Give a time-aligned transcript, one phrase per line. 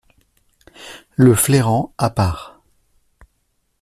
[1.15, 2.59] Le flairant, à part.